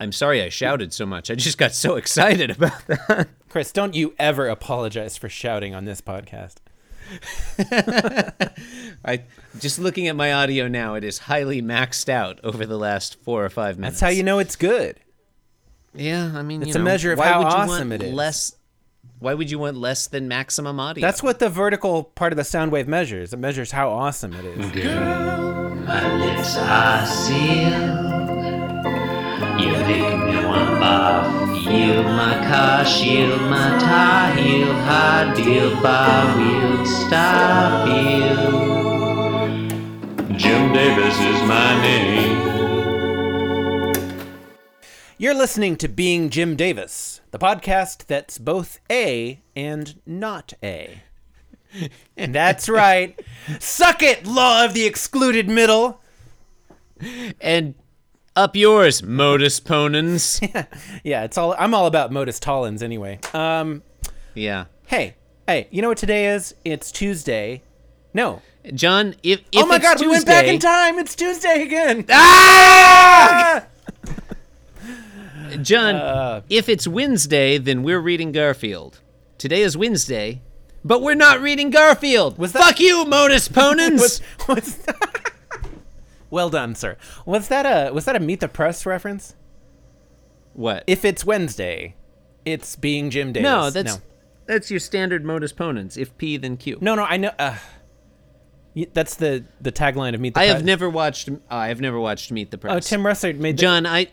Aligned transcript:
I'm 0.00 0.12
sorry 0.12 0.42
I 0.42 0.48
shouted 0.48 0.94
so 0.94 1.04
much. 1.04 1.30
I 1.30 1.34
just 1.34 1.58
got 1.58 1.72
so 1.74 1.96
excited 1.96 2.50
about 2.50 2.86
that. 2.86 3.28
Chris, 3.50 3.70
don't 3.70 3.94
you 3.94 4.14
ever 4.18 4.48
apologize 4.48 5.18
for 5.18 5.28
shouting 5.28 5.74
on 5.74 5.84
this 5.84 6.00
podcast. 6.00 6.56
I 9.04 9.22
just 9.58 9.78
looking 9.78 10.08
at 10.08 10.16
my 10.16 10.32
audio 10.32 10.68
now, 10.68 10.94
it 10.94 11.04
is 11.04 11.18
highly 11.18 11.60
maxed 11.60 12.08
out 12.08 12.40
over 12.42 12.64
the 12.64 12.78
last 12.78 13.20
four 13.22 13.44
or 13.44 13.50
five 13.50 13.78
minutes. 13.78 14.00
That's 14.00 14.00
how 14.00 14.16
you 14.16 14.22
know 14.22 14.38
it's 14.38 14.56
good. 14.56 14.98
Yeah, 15.94 16.32
I 16.34 16.42
mean, 16.42 16.62
It's 16.62 16.68
you 16.68 16.74
a 16.76 16.78
know, 16.78 16.84
measure 16.84 17.12
of 17.12 17.18
why 17.18 17.26
how 17.26 17.38
would 17.42 17.50
you 17.52 17.58
awesome 17.58 17.90
want 17.90 18.02
it 18.02 18.06
is. 18.06 18.14
Less. 18.14 18.56
Why 19.18 19.34
would 19.34 19.50
you 19.50 19.58
want 19.58 19.76
less 19.76 20.06
than 20.06 20.28
maximum 20.28 20.80
audio? 20.80 21.02
That's 21.02 21.22
what 21.22 21.40
the 21.40 21.50
vertical 21.50 22.04
part 22.04 22.32
of 22.32 22.38
the 22.38 22.44
sound 22.44 22.72
wave 22.72 22.88
measures. 22.88 23.34
It 23.34 23.38
measures 23.38 23.72
how 23.72 23.90
awesome 23.90 24.32
it 24.32 24.44
is. 24.46 24.84
My 25.86 26.16
lips 26.16 26.56
are 26.56 27.06
sealed. 27.06 28.09
My 33.50 33.78
tie, 33.78 34.32
heel, 34.40 34.72
high 34.72 35.34
deal, 35.34 35.80
bar 35.82 36.36
wheel, 36.38 36.86
stop 36.86 37.86
you. 37.88 38.34
Jim 40.36 40.72
Davis 40.72 41.18
is 41.20 41.42
my 41.42 41.82
name. 41.82 42.40
You're 45.18 45.34
listening 45.34 45.76
to 45.76 45.88
Being 45.88 46.30
Jim 46.30 46.56
Davis, 46.56 47.20
the 47.30 47.38
podcast 47.38 48.06
that's 48.06 48.38
both 48.38 48.80
A 48.90 49.42
and 49.54 50.00
not 50.06 50.54
A. 50.62 51.02
And 52.16 52.34
that's 52.36 52.68
right. 52.68 53.20
Suck 53.58 54.02
it, 54.02 54.26
law 54.26 54.64
of 54.64 54.74
the 54.74 54.86
excluded 54.86 55.48
middle. 55.48 56.00
and 57.40 57.74
up 58.40 58.56
yours, 58.56 59.02
modus 59.02 59.60
ponens. 59.60 60.40
Yeah, 61.04 61.24
it's 61.24 61.36
all 61.38 61.54
I'm 61.58 61.74
all 61.74 61.86
about 61.86 62.10
modus 62.10 62.40
tollens 62.40 62.82
anyway. 62.82 63.20
Um 63.34 63.82
yeah, 64.34 64.64
hey, 64.86 65.14
hey, 65.46 65.68
you 65.70 65.82
know 65.82 65.88
what 65.88 65.98
today 65.98 66.28
is? 66.34 66.54
It's 66.64 66.90
Tuesday. 66.90 67.62
No. 68.14 68.42
John. 68.74 69.14
If, 69.22 69.40
if 69.52 69.62
oh 69.62 69.66
my 69.66 69.78
god, 69.78 70.00
we 70.00 70.08
went 70.08 70.26
back 70.26 70.46
in 70.46 70.58
time. 70.58 70.98
It's 70.98 71.14
Tuesday 71.14 71.62
again. 71.62 72.04
Ah! 72.10 73.64
John, 75.62 75.94
Uh. 75.96 76.40
if 76.48 76.68
it's 76.68 76.86
Wednesday, 76.86 77.58
then 77.58 77.82
we're 77.82 77.98
reading 78.00 78.32
Garfield. 78.32 79.00
Today 79.38 79.62
is 79.62 79.76
Wednesday, 79.76 80.40
but 80.84 81.02
we're 81.02 81.14
not 81.16 81.40
reading 81.40 81.70
Garfield. 81.70 82.38
Was 82.38 82.52
that- 82.52 82.62
Fuck 82.62 82.80
you, 82.80 83.04
modus 83.04 83.48
ponens. 83.48 84.00
was, 84.00 84.20
was 84.48 84.78
Well 86.30 86.48
done, 86.50 86.74
sir. 86.74 86.96
Was 87.26 87.48
that 87.48 87.66
a 87.66 87.92
was 87.92 88.04
that 88.04 88.16
a 88.16 88.20
Meet 88.20 88.40
the 88.40 88.48
Press 88.48 88.86
reference? 88.86 89.34
what? 90.52 90.84
If 90.86 91.04
it's 91.04 91.24
Wednesday, 91.24 91.94
it's 92.44 92.76
being 92.76 93.10
Jim 93.10 93.32
Davis. 93.32 93.44
no, 93.44 93.70
that's 93.70 93.96
no. 93.96 94.02
that's 94.46 94.70
your 94.70 94.80
standard 94.80 95.24
modus 95.24 95.52
ponens. 95.52 95.96
If 95.96 96.16
P, 96.18 96.36
then 96.36 96.56
Q. 96.56 96.78
No, 96.80 96.94
no, 96.94 97.04
I 97.04 97.16
know. 97.16 97.32
Uh, 97.38 97.56
that's 98.92 99.16
the 99.16 99.44
the 99.60 99.72
tagline 99.72 100.14
of 100.14 100.20
Meet 100.20 100.34
the 100.34 100.40
I 100.40 100.44
Press. 100.46 100.56
have 100.56 100.64
never 100.64 100.88
watched. 100.88 101.28
I 101.50 101.68
have 101.68 101.80
never 101.80 101.98
watched 101.98 102.30
Meet 102.30 102.50
the 102.50 102.58
Press. 102.58 102.72
Oh, 102.74 102.78
Tim 102.80 103.02
Russert 103.02 103.36
made 103.38 103.56
the, 103.56 103.62
John, 103.62 103.84
I 103.86 104.08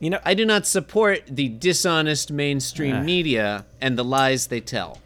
You 0.00 0.10
know, 0.10 0.20
I 0.24 0.34
do 0.34 0.44
not 0.44 0.66
support 0.66 1.22
the 1.26 1.48
dishonest 1.48 2.30
mainstream 2.30 2.96
Ah. 2.96 3.02
media 3.02 3.64
and 3.80 3.96
the 3.98 4.04
lies 4.04 4.48
they 4.48 4.60
tell. 4.60 4.98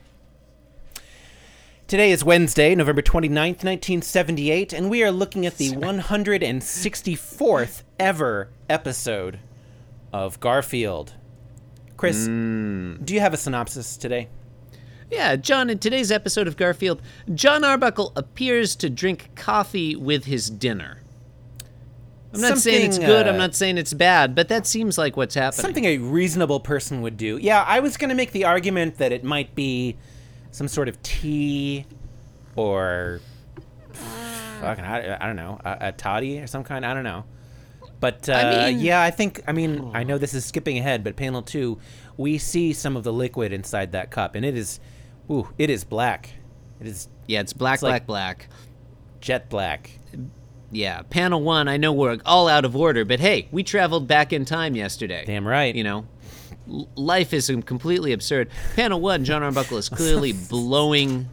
Today 1.89 2.13
is 2.13 2.23
Wednesday, 2.23 2.75
November 2.75 3.01
29th, 3.03 3.65
1978, 3.65 4.73
and 4.75 4.91
we 4.91 5.03
are 5.03 5.11
looking 5.11 5.47
at 5.47 5.57
the 5.57 5.71
164th 5.71 7.83
ever 7.99 8.51
episode 8.69 9.39
of 10.13 10.39
Garfield. 10.39 11.15
Chris, 11.97 12.27
Hmm. 12.27 12.97
do 13.03 13.15
you 13.15 13.21
have 13.21 13.33
a 13.33 13.39
synopsis 13.39 13.97
today? 13.97 14.29
Yeah, 15.11 15.37
John, 15.37 15.71
in 15.71 15.79
today's 15.79 16.13
episode 16.13 16.47
of 16.47 16.59
Garfield, 16.59 17.01
John 17.35 17.65
Arbuckle 17.65 18.13
appears 18.15 18.77
to 18.77 18.91
drink 18.91 19.31
coffee 19.35 19.97
with 19.97 20.27
his 20.27 20.51
dinner. 20.51 20.99
I'm 22.35 22.43
not 22.43 22.59
saying 22.59 22.89
it's 22.89 22.97
Something, 22.97 23.11
good, 23.11 23.27
I'm 23.27 23.37
uh, 23.37 23.39
not 23.39 23.55
saying 23.55 23.79
it's 23.79 23.95
bad, 23.95 24.35
but 24.35 24.49
that 24.49 24.67
seems 24.67 24.99
like 24.99 25.17
what's 25.17 25.35
happening. 25.35 25.63
Something 25.63 25.87
a 25.87 25.97
reasonable 25.97 26.61
person 26.61 27.01
would 27.01 27.17
do. 27.17 27.39
Yeah, 27.41 27.65
I 27.67 27.81
was 27.81 27.97
going 27.97 28.11
to 28.11 28.15
make 28.15 28.33
the 28.33 28.45
argument 28.45 28.99
that 28.99 29.13
it 29.13 29.25
might 29.25 29.55
be 29.55 29.97
some 30.51 30.69
sort 30.69 30.89
of 30.89 31.01
tea 31.03 31.85
or 32.57 33.21
fucking 34.61 34.85
I, 34.85 35.23
I 35.23 35.27
don't 35.27 35.37
know, 35.37 35.61
a, 35.65 35.77
a 35.81 35.93
toddy 35.93 36.41
or 36.41 36.47
some 36.47 36.65
kind. 36.65 36.85
I 36.85 36.95
don't 36.95 37.05
know. 37.05 37.25
But 38.01 38.29
uh, 38.29 38.33
I 38.33 38.71
mean- 38.73 38.81
yeah, 38.81 39.03
I 39.03 39.11
think 39.11 39.43
I 39.47 39.53
mean 39.53 39.91
I 39.95 40.05
know 40.05 40.19
this 40.19 40.35
is 40.35 40.45
skipping 40.45 40.79
ahead, 40.79 41.03
but 41.05 41.17
panel 41.17 41.43
two, 41.43 41.79
we 42.17 42.39
see 42.39 42.73
some 42.73 42.97
of 42.97 43.05
the 43.05 43.13
liquid 43.13 43.53
inside 43.53 43.93
that 43.93 44.11
cup, 44.11 44.35
and 44.35 44.45
it 44.45 44.57
is, 44.57 44.81
ooh, 45.31 45.49
it 45.59 45.71
is 45.71 45.85
black. 45.85 46.31
It 46.81 46.87
is 46.87 47.09
Yeah, 47.27 47.41
it's 47.41 47.53
black, 47.53 47.75
It's 47.75 47.83
like- 47.83 48.07
black, 48.07 48.39
black. 48.39 48.49
jet 49.21 49.49
black. 49.51 49.91
Yeah, 50.71 51.01
panel 51.03 51.43
one, 51.43 51.67
I 51.67 51.79
know 51.79 51.93
we're 51.95 52.19
all 52.27 52.47
out 52.47 52.65
of 52.67 52.77
order, 52.77 53.05
but 53.07 53.21
hey, 53.21 53.49
we 53.51 53.63
traveled 53.63 54.07
back 54.07 54.33
in 54.35 54.45
time 54.45 54.77
yesterday. 54.77 55.25
Damn 55.27 55.49
right. 55.49 55.75
You 55.75 55.83
know, 55.83 56.07
life 56.97 57.33
is 57.33 57.51
completely 57.65 58.13
absurd. 58.13 58.49
Panel 58.77 59.01
one, 59.01 59.25
John 59.25 59.43
Arbuckle 59.43 59.79
is 59.79 59.89
clearly 59.89 60.33
blowing, 60.51 61.29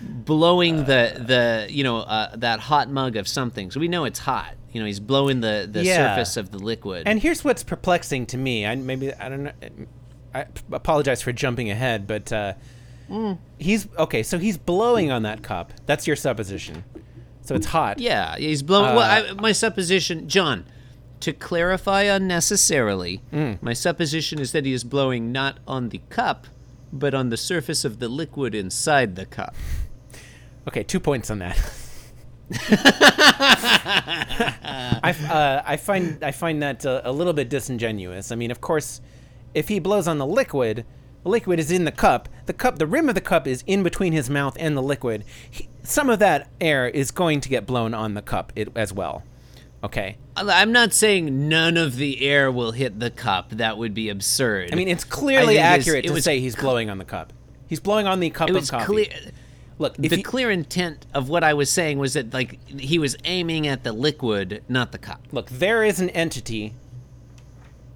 blowing 0.00 0.84
the 0.84 1.14
the 1.26 1.66
you 1.70 1.84
know 1.84 1.98
uh, 1.98 2.34
that 2.36 2.60
hot 2.60 2.88
mug 2.90 3.16
of 3.16 3.28
something. 3.28 3.70
So 3.70 3.80
we 3.80 3.88
know 3.88 4.04
it's 4.04 4.18
hot. 4.18 4.54
You 4.72 4.80
know, 4.80 4.86
he's 4.86 5.00
blowing 5.00 5.40
the 5.40 5.68
the 5.70 5.84
Yeah. 5.84 6.14
surface 6.14 6.36
of 6.36 6.50
the 6.50 6.58
liquid. 6.58 7.06
And 7.06 7.20
here's 7.20 7.44
what's 7.44 7.62
perplexing 7.62 8.26
to 8.26 8.38
me. 8.38 8.66
I 8.66 8.74
maybe 8.76 9.12
I 9.14 9.28
don't 9.28 9.44
know. 9.44 9.52
I 10.34 10.46
apologize 10.70 11.22
for 11.22 11.32
jumping 11.32 11.70
ahead, 11.70 12.06
but 12.06 12.32
uh, 12.32 12.52
he's 13.58 13.88
okay. 13.98 14.22
So 14.22 14.38
he's 14.38 14.56
blowing 14.56 15.10
on 15.10 15.22
that 15.24 15.42
cup. 15.42 15.72
That's 15.86 16.06
your 16.06 16.14
supposition. 16.16 16.84
So 17.42 17.56
it's 17.56 17.66
hot. 17.66 17.98
yeah, 17.98 18.36
he's 18.36 18.62
blowing. 18.62 18.94
well, 18.94 19.00
Uh, 19.26 19.30
I, 19.30 19.32
my 19.40 19.50
supposition, 19.52 20.28
John. 20.28 20.64
To 21.20 21.32
clarify 21.34 22.02
unnecessarily, 22.04 23.20
Mm. 23.32 23.62
my 23.62 23.72
supposition 23.74 24.38
is 24.38 24.52
that 24.52 24.64
he 24.64 24.72
is 24.72 24.84
blowing 24.84 25.32
not 25.32 25.58
on 25.66 25.90
the 25.90 26.00
cup, 26.08 26.46
but 26.92 27.12
on 27.14 27.28
the 27.28 27.36
surface 27.36 27.84
of 27.84 27.98
the 27.98 28.08
liquid 28.08 28.54
inside 28.54 29.16
the 29.16 29.26
cup. 29.26 29.54
Okay, 30.66 30.82
two 30.82 30.98
points 31.00 31.30
on 31.30 31.38
that. 31.40 31.58
I, 35.02 35.14
uh, 35.28 35.62
I 35.64 35.76
find 35.76 36.22
I 36.22 36.32
find 36.32 36.62
that 36.62 36.84
uh, 36.84 37.00
a 37.04 37.12
little 37.12 37.32
bit 37.32 37.48
disingenuous. 37.48 38.32
I 38.32 38.34
mean, 38.36 38.50
of 38.50 38.60
course, 38.60 39.00
if 39.54 39.68
he 39.68 39.78
blows 39.78 40.08
on 40.08 40.18
the 40.18 40.26
liquid, 40.26 40.84
the 41.22 41.28
liquid 41.28 41.58
is 41.58 41.70
in 41.70 41.84
the 41.84 41.92
cup. 41.92 42.28
The 42.46 42.52
cup, 42.52 42.78
the 42.78 42.86
rim 42.86 43.08
of 43.08 43.14
the 43.14 43.20
cup, 43.20 43.46
is 43.46 43.62
in 43.66 43.82
between 43.82 44.12
his 44.12 44.28
mouth 44.30 44.56
and 44.58 44.76
the 44.76 44.82
liquid. 44.82 45.24
He, 45.50 45.68
some 45.82 46.10
of 46.10 46.18
that 46.18 46.48
air 46.60 46.88
is 46.88 47.10
going 47.10 47.40
to 47.42 47.48
get 47.48 47.66
blown 47.66 47.94
on 47.94 48.14
the 48.14 48.22
cup 48.22 48.52
it, 48.56 48.68
as 48.76 48.92
well. 48.92 49.22
Okay. 49.82 50.16
I'm 50.36 50.72
not 50.72 50.92
saying 50.92 51.48
none 51.48 51.76
of 51.76 51.96
the 51.96 52.22
air 52.26 52.50
will 52.52 52.72
hit 52.72 53.00
the 53.00 53.10
cup. 53.10 53.50
That 53.50 53.78
would 53.78 53.94
be 53.94 54.08
absurd. 54.08 54.70
I 54.72 54.76
mean, 54.76 54.88
it's 54.88 55.04
clearly 55.04 55.58
accurate 55.58 56.04
it 56.04 56.08
to 56.08 56.14
was- 56.14 56.24
say 56.24 56.40
he's 56.40 56.56
blowing 56.56 56.90
on 56.90 56.98
the 56.98 57.04
cup. 57.04 57.32
He's 57.66 57.80
blowing 57.80 58.06
on 58.06 58.20
the 58.20 58.30
cup 58.30 58.48
it 58.50 58.56
of 58.56 58.60
was 58.62 58.70
coffee. 58.70 58.84
clear. 58.86 59.08
Look, 59.78 59.96
the 59.96 60.08
he- 60.16 60.22
clear 60.22 60.50
intent 60.50 61.06
of 61.14 61.28
what 61.30 61.42
I 61.44 61.54
was 61.54 61.70
saying 61.70 61.98
was 61.98 62.12
that 62.14 62.34
like 62.34 62.58
he 62.68 62.98
was 62.98 63.16
aiming 63.24 63.66
at 63.66 63.84
the 63.84 63.92
liquid, 63.92 64.62
not 64.68 64.92
the 64.92 64.98
cup. 64.98 65.22
look, 65.32 65.48
there 65.48 65.82
is 65.84 66.00
an 66.00 66.10
entity 66.10 66.74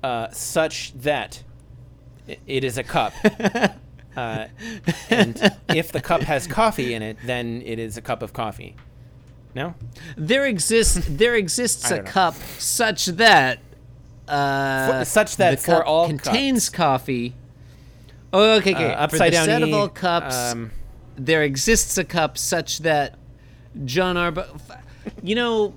uh, 0.02 0.28
such 0.30 0.92
that 0.94 1.42
it 2.46 2.64
is 2.64 2.78
a 2.78 2.82
cup. 2.82 3.12
uh, 4.16 4.46
and 5.10 5.52
if 5.68 5.92
the 5.92 6.00
cup 6.00 6.22
has 6.22 6.46
coffee 6.46 6.94
in 6.94 7.02
it, 7.02 7.18
then 7.26 7.62
it 7.66 7.78
is 7.78 7.96
a 7.98 8.02
cup 8.02 8.22
of 8.22 8.32
coffee. 8.32 8.76
No? 9.54 9.74
There 10.16 10.46
exists 10.46 11.00
there 11.08 11.34
exists 11.36 11.84
I 11.90 11.94
a 11.94 11.96
don't 11.98 12.04
know. 12.06 12.10
cup 12.10 12.34
such 12.58 13.06
that 13.06 13.60
uh, 14.28 15.00
For- 15.00 15.04
such 15.04 15.36
that 15.36 15.52
the 15.52 15.56
for 15.58 15.78
cup 15.78 15.86
all 15.86 16.06
contains 16.08 16.68
coffee. 16.70 17.34
Oh, 18.32 18.56
okay, 18.56 18.74
okay. 18.74 18.86
Uh, 18.92 18.96
For 18.96 19.14
upside 19.14 19.32
the 19.32 19.36
down 19.36 19.44
set 19.44 19.62
of 19.62 19.68
E, 19.68 19.72
all 19.72 19.88
cups, 19.88 20.34
um, 20.52 20.72
there 21.16 21.42
exists 21.44 21.96
a 21.98 22.04
cup 22.04 22.36
such 22.36 22.78
that 22.80 23.16
John 23.84 24.16
Arba. 24.16 24.48
You 25.22 25.34
know, 25.36 25.74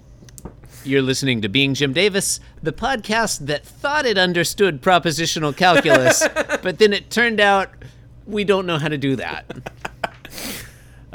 you're 0.83 1.01
listening 1.03 1.41
to 1.41 1.49
Being 1.49 1.73
Jim 1.75 1.93
Davis, 1.93 2.39
the 2.63 2.71
podcast 2.71 3.45
that 3.47 3.63
thought 3.65 4.05
it 4.07 4.17
understood 4.17 4.81
propositional 4.81 5.55
calculus, 5.55 6.25
but 6.63 6.79
then 6.79 6.93
it 6.93 7.11
turned 7.11 7.39
out 7.39 7.69
we 8.25 8.43
don't 8.43 8.65
know 8.65 8.77
how 8.79 8.87
to 8.87 8.97
do 8.97 9.15
that. 9.17 9.45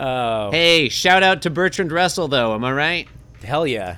Oh, 0.03 0.51
Hey, 0.51 0.89
shout 0.89 1.23
out 1.23 1.43
to 1.43 1.51
Bertrand 1.51 1.93
Russell, 1.93 2.27
though. 2.29 2.55
Am 2.55 2.65
I 2.65 2.73
right? 2.73 3.09
hell 3.45 3.67
yeah. 3.67 3.97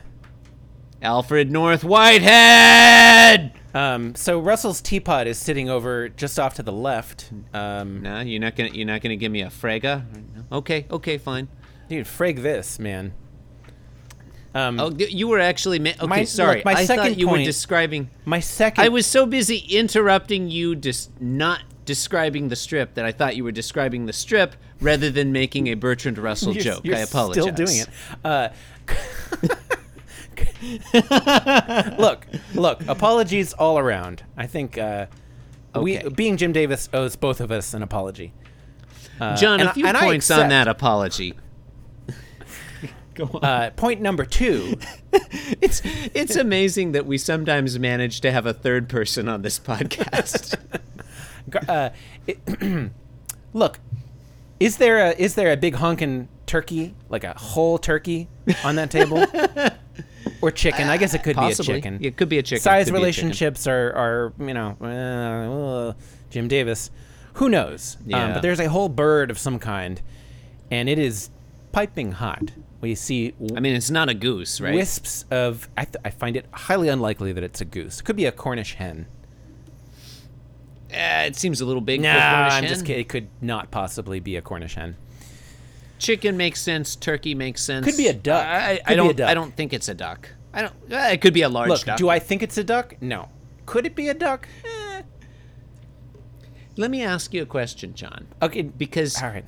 Alfred 1.02 1.50
North 1.50 1.82
Whitehead. 1.84 3.52
Um, 3.74 4.14
so 4.14 4.38
Russell's 4.38 4.80
teapot 4.80 5.26
is 5.26 5.36
sitting 5.38 5.68
over 5.68 6.08
just 6.08 6.38
off 6.38 6.54
to 6.54 6.62
the 6.62 6.72
left. 6.72 7.30
Um, 7.52 8.02
No, 8.02 8.20
you're 8.20 8.40
not 8.40 8.54
gonna 8.56 8.70
you're 8.70 8.86
not 8.86 9.02
gonna 9.02 9.16
give 9.16 9.30
me 9.32 9.42
a 9.42 9.48
Frege. 9.48 10.04
Okay, 10.52 10.86
okay, 10.90 11.18
fine. 11.18 11.48
dude, 11.88 12.06
frig 12.06 12.42
this, 12.42 12.78
man. 12.78 13.12
Um, 14.54 14.78
Oh, 14.80 14.90
you 14.96 15.26
were 15.28 15.40
actually. 15.40 15.78
Ma- 15.78 15.90
okay, 15.90 16.06
My- 16.06 16.24
sorry. 16.24 16.56
look, 16.56 16.64
my 16.64 16.72
I 16.74 16.84
second 16.84 17.04
thought 17.04 17.18
you 17.18 17.26
were 17.26 17.34
point- 17.36 17.46
describing. 17.46 18.08
my 18.24 18.40
second. 18.40 18.84
I 18.84 18.88
was 18.88 19.06
so 19.06 19.26
busy 19.26 19.58
interrupting 19.68 20.48
you, 20.48 20.76
just 20.76 21.20
not 21.20 21.62
describing 21.84 22.48
the 22.48 22.56
strip, 22.56 22.94
that 22.94 23.04
I 23.04 23.12
thought 23.12 23.36
you 23.36 23.44
were 23.44 23.52
describing 23.52 24.06
the 24.06 24.12
strip 24.14 24.54
rather 24.84 25.10
than 25.10 25.32
making 25.32 25.66
a 25.68 25.74
Bertrand 25.74 26.18
Russell 26.18 26.52
You're- 26.52 26.64
joke. 26.64 26.84
You're 26.84 26.96
I 26.96 27.00
apologize. 27.00 27.42
Still 27.42 27.54
doing 27.66 27.78
it. 27.78 27.88
Uh, 28.24 28.48
look, 31.98 32.26
look. 32.54 32.86
Apologies 32.86 33.52
all 33.54 33.78
around. 33.78 34.22
I 34.36 34.46
think 34.46 34.78
uh, 34.78 35.06
we, 35.74 35.98
being 36.10 36.36
Jim 36.36 36.52
Davis, 36.52 36.88
owes 36.92 37.16
both 37.16 37.40
of 37.40 37.50
us 37.50 37.74
an 37.74 37.82
apology. 37.82 38.32
Uh, 39.20 39.36
John, 39.36 39.60
and 39.60 39.68
a 39.68 39.70
I- 39.70 39.74
few 39.74 39.86
and 39.86 39.96
points 39.96 40.30
on 40.30 40.48
that 40.50 40.68
apology. 40.68 41.34
Go 43.14 43.30
on. 43.34 43.44
Uh, 43.44 43.70
point 43.76 44.00
number 44.00 44.24
two. 44.24 44.74
it's 45.60 45.80
it's 46.14 46.34
amazing 46.34 46.92
that 46.92 47.06
we 47.06 47.16
sometimes 47.16 47.78
manage 47.78 48.20
to 48.22 48.32
have 48.32 48.44
a 48.44 48.52
third 48.52 48.88
person 48.88 49.28
on 49.28 49.42
this 49.42 49.58
podcast. 49.60 50.58
Uh, 51.68 51.90
it, 52.26 52.90
look, 53.52 53.78
is 54.60 54.76
there 54.78 54.98
a 55.06 55.10
is 55.10 55.34
there 55.34 55.52
a 55.52 55.56
big 55.56 55.74
honkin' 55.74 56.28
turkey, 56.46 56.94
like 57.08 57.24
a 57.24 57.34
whole 57.34 57.78
turkey, 57.78 58.28
on 58.64 58.76
that 58.76 58.90
table, 58.90 59.24
or 60.42 60.50
chicken? 60.50 60.88
I 60.88 60.96
guess 60.96 61.14
it 61.14 61.22
could 61.22 61.36
Possibly. 61.36 61.74
be 61.74 61.78
a 61.78 61.82
chicken. 61.82 62.04
It 62.04 62.16
could 62.16 62.28
be 62.28 62.38
a 62.38 62.42
chicken. 62.42 62.62
Size 62.62 62.86
Could 62.86 62.92
be 62.94 62.98
a 62.98 63.12
chicken. 63.12 63.28
relationships 63.28 63.66
are 63.66 63.92
are 63.92 64.32
you 64.38 64.54
know 64.54 64.76
uh, 64.80 64.86
uh, 64.86 65.92
Jim 66.30 66.48
Davis. 66.48 66.90
Who 67.34 67.48
knows? 67.48 67.96
Um, 68.00 68.10
Yeah. 68.10 68.32
but 68.34 68.42
there's 68.42 68.60
a 68.60 68.68
whole 68.68 68.88
bird 68.88 69.30
of 69.30 69.38
some 69.38 69.58
kind, 69.58 70.00
and 70.70 70.88
it 70.88 70.98
is 70.98 71.30
piping 71.72 72.12
hot. 72.12 72.52
We 72.80 72.94
see 72.94 73.34
I 73.56 73.60
mean, 73.60 73.74
it's 73.74 73.90
not 73.90 74.08
a 74.08 74.14
goose, 74.14 74.60
right? 74.60 74.74
wisps 74.74 75.24
of. 75.30 75.68
I, 75.76 75.84
th- 75.86 75.96
I 76.04 76.10
find 76.10 76.36
it 76.36 76.46
highly 76.52 76.88
unlikely 76.88 77.32
that 77.32 77.42
it's 77.42 77.60
a 77.60 77.64
goose. 77.64 78.00
It 78.00 78.04
could 78.04 78.14
be 78.16 78.26
a 78.26 78.32
Cornish 78.32 78.74
hen. 78.74 79.06
Uh, 80.94 81.26
it 81.26 81.36
seems 81.36 81.60
a 81.60 81.66
little 81.66 81.80
big. 81.80 82.00
Cornish 82.00 82.14
I'm 82.22 82.62
hen. 82.62 82.68
just 82.72 82.84
kidding. 82.86 83.00
It 83.00 83.08
could 83.08 83.28
not 83.40 83.70
possibly 83.70 84.20
be 84.20 84.36
a 84.36 84.42
Cornish 84.42 84.74
hen. 84.74 84.96
Chicken 85.98 86.36
makes 86.36 86.60
sense. 86.60 86.96
Turkey 86.96 87.34
makes 87.34 87.62
sense. 87.62 87.86
Could 87.86 87.96
be 87.96 88.08
a 88.08 88.12
duck. 88.12 88.44
I, 88.46 88.72
I, 88.72 88.76
Could 88.76 88.82
I 88.86 88.90
be 88.90 88.92
a 88.92 88.96
don't. 88.96 89.16
duck. 89.16 89.30
I 89.30 89.34
don't 89.34 89.56
think 89.56 89.72
it's 89.72 89.88
a 89.88 89.94
duck. 89.94 90.28
I 90.52 90.62
don't. 90.62 90.74
Uh, 90.92 90.96
it 91.12 91.20
could 91.20 91.34
be 91.34 91.42
a 91.42 91.48
large 91.48 91.68
Look, 91.68 91.84
duck. 91.84 91.98
do 91.98 92.08
I 92.08 92.18
think 92.18 92.42
it's 92.42 92.58
a 92.58 92.64
duck? 92.64 92.94
No. 93.00 93.28
Could 93.66 93.86
it 93.86 93.94
be 93.96 94.08
a 94.08 94.14
duck? 94.14 94.46
Eh. 94.64 95.02
Let 96.76 96.90
me 96.90 97.02
ask 97.02 97.32
you 97.32 97.42
a 97.42 97.46
question, 97.46 97.94
John. 97.94 98.26
Okay, 98.42 98.62
Because 98.62 99.20
all 99.22 99.28
right. 99.28 99.44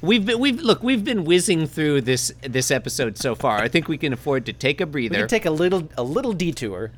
we've 0.00 0.24
been 0.24 0.38
we've 0.38 0.60
look 0.60 0.82
we've 0.82 1.04
been 1.04 1.24
whizzing 1.24 1.66
through 1.66 2.02
this 2.02 2.32
this 2.42 2.70
episode 2.70 3.18
so 3.18 3.34
far. 3.34 3.58
I 3.58 3.68
think 3.68 3.88
we 3.88 3.98
can 3.98 4.12
afford 4.12 4.46
to 4.46 4.52
take 4.52 4.80
a 4.80 4.86
breather. 4.86 5.14
We 5.14 5.18
can 5.18 5.28
take 5.28 5.44
a 5.46 5.50
little 5.50 5.88
a 5.98 6.02
little 6.04 6.32
detour. 6.32 6.92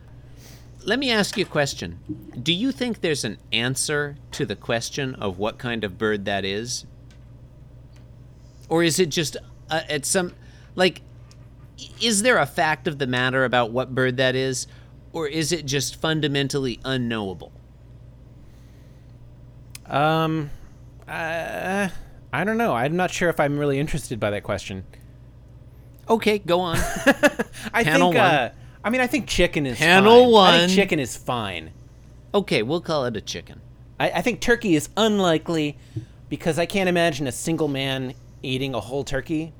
Let 0.84 0.98
me 0.98 1.10
ask 1.10 1.38
you 1.38 1.44
a 1.44 1.48
question. 1.48 1.98
Do 2.42 2.52
you 2.52 2.70
think 2.70 3.00
there's 3.00 3.25
an 3.25 3.38
answer 3.52 4.16
to 4.32 4.44
the 4.44 4.54
question 4.56 5.14
of 5.14 5.38
what 5.38 5.58
kind 5.58 5.82
of 5.82 5.96
bird 5.96 6.26
that 6.26 6.44
is? 6.44 6.84
Or 8.69 8.82
is 8.82 9.00
it 9.00 9.08
just 9.08 9.36
uh, 9.70 9.81
at 9.88 10.04
some 10.04 10.34
like 10.75 11.00
is 12.00 12.22
there 12.22 12.38
a 12.38 12.46
fact 12.46 12.86
of 12.86 12.98
the 12.98 13.06
matter 13.06 13.44
about 13.44 13.70
what 13.70 13.94
bird 13.94 14.16
that 14.19 14.36
is 14.36 14.66
or 15.12 15.26
is 15.26 15.52
it 15.52 15.64
just 15.64 15.96
fundamentally 15.96 16.81
unknowable? 16.84 17.52
Um, 19.86 20.50
uh, 21.08 21.88
I 22.32 22.44
don't 22.44 22.58
know. 22.58 22.75
I'm 22.75 22.96
not 22.96 23.10
sure 23.10 23.28
if 23.28 23.40
I'm 23.40 23.58
really 23.58 23.78
interested 23.78 24.19
by 24.20 24.31
that 24.31 24.42
question. 24.42 24.84
Okay, 26.08 26.38
go 26.38 26.60
on. 26.60 26.76
I 27.72 27.84
Panel 27.84 28.12
think. 28.12 28.22
one. 28.22 28.34
Uh, 28.34 28.52
I 28.84 28.90
mean, 28.90 29.00
I 29.00 29.06
think 29.06 29.26
chicken 29.26 29.64
is 29.66 29.78
Panel 29.78 30.32
fine. 30.34 30.54
I 30.54 30.58
think 30.66 30.72
chicken 30.72 30.98
is 31.00 31.16
fine. 31.16 31.70
okay, 32.34 32.62
we'll 32.62 32.81
call 32.82 33.04
it 33.06 33.16
a 33.16 33.20
chicken. 33.20 33.60
I, 33.98 34.10
I 34.10 34.20
think 34.22 34.40
turkey 34.40 34.76
is 34.76 34.88
unlikely 34.96 35.76
because 36.28 36.58
I 36.58 36.66
can't 36.66 36.88
imagine 36.88 37.26
a 37.26 37.32
single 37.32 37.69
man 37.69 38.12
eating 38.42 38.75
a 38.75 38.81
whole 38.81 39.04
turkey. 39.04 39.52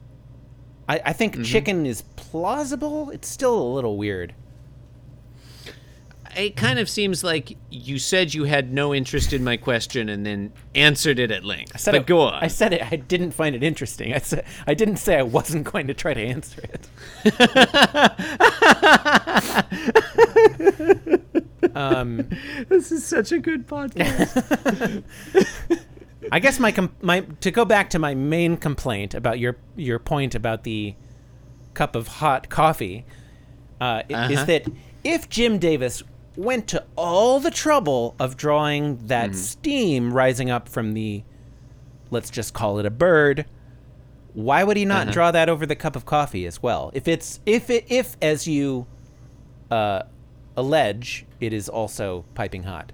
I, 0.89 1.01
I 1.07 1.13
think 1.15 1.35
Mm-hmm. 1.35 1.43
chicken 1.45 1.87
is 1.87 2.03
plausible. 2.17 3.11
It's 3.11 3.29
still 3.29 3.57
a 3.61 3.71
little 3.73 3.97
weird. 3.97 4.35
It 6.37 6.57
kind 6.57 6.79
of 6.79 6.89
seems 6.89 7.23
like 7.25 7.57
you 7.71 7.99
said 7.99 8.35
you 8.35 8.45
had 8.45 8.73
no 8.73 8.95
interest 8.95 9.33
in 9.33 9.43
my 9.45 9.57
question 9.57 10.09
and 10.09 10.25
then 10.27 10.53
answered 10.75 11.19
it 11.19 11.31
at 11.31 11.45
length. 11.45 11.73
I 11.75 11.79
said 11.79 11.93
but 11.93 12.01
it, 12.03 12.07
go 12.07 12.21
on. 12.21 12.43
I 12.43 12.49
said 12.49 12.73
it. 12.73 12.83
I 12.93 12.97
didn't 12.97 13.31
find 13.33 13.55
it 13.55 13.63
interesting. 13.63 14.13
I 14.15 14.19
said 14.19 14.45
I 14.67 14.75
didn't 14.75 14.97
say 14.97 15.17
I 15.19 15.23
wasn't 15.23 15.65
going 15.65 15.87
to 15.87 15.95
try 15.95 16.15
to 16.15 16.21
answer 16.21 16.63
it. 16.63 16.89
um, 21.75 22.29
this 22.69 22.93
is 22.93 23.05
such 23.05 23.33
a 23.33 23.39
good 23.39 23.67
podcast. 23.67 25.03
I 26.33 26.39
guess 26.39 26.59
my 26.59 26.73
com- 26.73 26.95
my 27.03 27.21
to 27.41 27.51
go 27.51 27.65
back 27.65 27.91
to 27.91 27.99
my 27.99 28.15
main 28.15 28.57
complaint 28.57 29.15
about 29.15 29.39
your 29.39 29.57
your 29.77 29.99
point 29.99 30.35
about 30.35 30.65
the 30.65 30.95
cup 31.75 31.95
of 31.95 32.09
hot 32.09 32.49
coffee 32.49 33.05
uh, 33.81 34.03
Uh-huh. 34.11 34.33
is 34.33 34.47
that 34.47 34.67
if 35.03 35.29
Jim 35.29 35.59
Davis 35.59 36.03
went 36.37 36.67
to 36.69 36.85
all 36.97 37.39
the 37.41 37.51
trouble 37.51 38.15
of 38.19 38.37
drawing 38.37 39.07
that 39.07 39.31
Mm-hmm. 39.31 39.39
steam 39.39 40.13
rising 40.13 40.51
up 40.51 40.69
from 40.69 40.93
the 40.95 41.23
let's 42.11 42.31
just 42.31 42.53
call 42.55 42.79
it 42.79 42.87
a 42.87 42.91
bird 42.91 43.47
why 44.35 44.65
would 44.65 44.77
he 44.77 44.85
not 44.85 45.03
Uh-huh. 45.03 45.13
draw 45.13 45.31
that 45.31 45.49
over 45.49 45.65
the 45.65 45.77
cup 45.77 45.95
of 45.97 46.05
coffee 46.05 46.45
as 46.47 46.63
well 46.63 46.91
if 46.95 47.07
it's 47.07 47.41
if 47.47 47.71
it 47.71 47.85
if 47.89 48.17
as 48.21 48.49
you 48.49 48.87
uh, 49.71 50.03
allege 50.57 51.25
it 51.41 51.53
is 51.53 51.69
also 51.69 52.25
piping 52.35 52.65
hot 52.65 52.93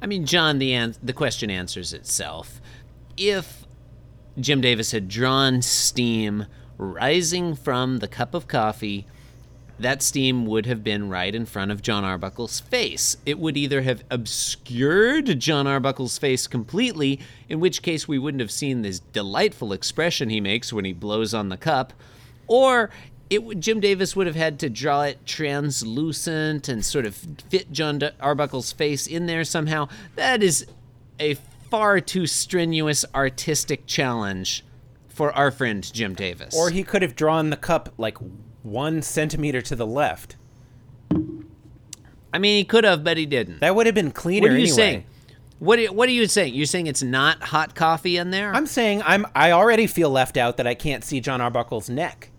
I 0.00 0.06
mean, 0.06 0.26
John, 0.26 0.58
the 0.58 0.74
an- 0.74 0.96
the 1.00 1.12
question 1.12 1.48
answers 1.48 1.92
itself. 1.92 2.60
If 3.16 3.64
Jim 4.40 4.60
Davis 4.60 4.90
had 4.90 5.06
drawn 5.06 5.62
steam 5.62 6.46
rising 6.76 7.54
from 7.54 7.98
the 8.00 8.08
cup 8.08 8.34
of 8.34 8.48
coffee, 8.48 9.06
that 9.78 10.02
steam 10.02 10.46
would 10.46 10.66
have 10.66 10.84
been 10.84 11.08
right 11.08 11.34
in 11.34 11.46
front 11.46 11.70
of 11.70 11.82
John 11.82 12.04
Arbuckle's 12.04 12.60
face. 12.60 13.16
It 13.26 13.38
would 13.38 13.56
either 13.56 13.82
have 13.82 14.04
obscured 14.10 15.40
John 15.40 15.66
Arbuckle's 15.66 16.18
face 16.18 16.46
completely, 16.46 17.20
in 17.48 17.60
which 17.60 17.82
case 17.82 18.06
we 18.06 18.18
wouldn't 18.18 18.40
have 18.40 18.50
seen 18.50 18.82
this 18.82 19.00
delightful 19.00 19.72
expression 19.72 20.30
he 20.30 20.40
makes 20.40 20.72
when 20.72 20.84
he 20.84 20.92
blows 20.92 21.34
on 21.34 21.48
the 21.48 21.56
cup, 21.56 21.92
or 22.46 22.90
it 23.30 23.60
Jim 23.60 23.80
Davis 23.80 24.14
would 24.14 24.26
have 24.26 24.36
had 24.36 24.58
to 24.60 24.68
draw 24.68 25.02
it 25.02 25.24
translucent 25.24 26.68
and 26.68 26.84
sort 26.84 27.06
of 27.06 27.14
fit 27.48 27.72
John 27.72 28.00
Arbuckle's 28.20 28.72
face 28.72 29.06
in 29.06 29.26
there 29.26 29.44
somehow. 29.44 29.88
That 30.16 30.42
is 30.42 30.66
a 31.18 31.34
far 31.70 32.00
too 32.00 32.26
strenuous 32.26 33.04
artistic 33.14 33.86
challenge 33.86 34.64
for 35.08 35.32
our 35.32 35.50
friend 35.50 35.90
Jim 35.92 36.14
Davis. 36.14 36.54
Or 36.54 36.70
he 36.70 36.82
could 36.82 37.02
have 37.02 37.16
drawn 37.16 37.50
the 37.50 37.56
cup 37.56 37.94
like 37.96 38.18
one 38.62 39.02
centimeter 39.02 39.60
to 39.62 39.76
the 39.76 39.86
left. 39.86 40.36
I 42.34 42.38
mean, 42.38 42.56
he 42.56 42.64
could 42.64 42.84
have, 42.84 43.04
but 43.04 43.16
he 43.16 43.26
didn't. 43.26 43.60
That 43.60 43.74
would 43.74 43.86
have 43.86 43.94
been 43.94 44.10
cleaner 44.10 44.48
what 44.48 44.52
are 44.52 44.58
you 44.58 44.64
anyway. 44.64 44.76
saying? 44.76 45.04
What 45.58 45.78
are, 45.78 45.92
what 45.92 46.08
are 46.08 46.12
you 46.12 46.26
saying? 46.26 46.54
You're 46.54 46.66
saying 46.66 46.86
it's 46.86 47.02
not 47.02 47.42
hot 47.42 47.74
coffee 47.74 48.16
in 48.16 48.30
there? 48.30 48.52
I'm 48.54 48.66
saying 48.66 49.02
I'm 49.04 49.26
I 49.34 49.52
already 49.52 49.86
feel 49.86 50.10
left 50.10 50.36
out 50.36 50.56
that 50.56 50.66
I 50.66 50.74
can't 50.74 51.04
see 51.04 51.20
John 51.20 51.40
Arbuckle's 51.40 51.88
neck. 51.90 52.30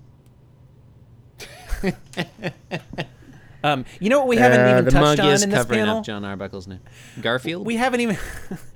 um, 3.63 3.85
you 3.99 4.09
know 4.09 4.19
what 4.19 4.27
we 4.27 4.37
haven't 4.37 4.61
Uh, 4.61 4.79
even 4.79 4.85
touched 4.91 5.19
on 5.19 5.27
is 5.29 5.43
in 5.43 5.49
this 5.51 5.59
covering 5.59 5.81
panel? 5.81 5.97
up 5.99 6.05
John 6.05 6.25
Arbuckle's 6.25 6.67
name. 6.67 6.79
Garfield. 7.21 7.65
We 7.65 7.75
haven't 7.77 8.01
even. 8.01 8.17